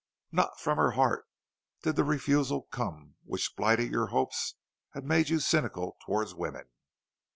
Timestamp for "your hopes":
3.91-4.55